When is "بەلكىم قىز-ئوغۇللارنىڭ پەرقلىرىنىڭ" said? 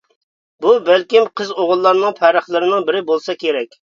0.87-2.89